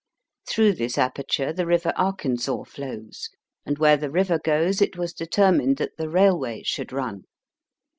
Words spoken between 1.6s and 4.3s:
river Arkansas flows, and where the